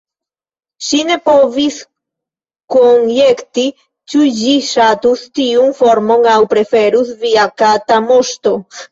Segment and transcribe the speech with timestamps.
[0.85, 1.75] Ŝi ne povis
[2.75, 3.65] konjekti
[4.13, 8.55] ĉu ĝi ŝatus tiun formon, aŭ preferus "Via kata moŝto."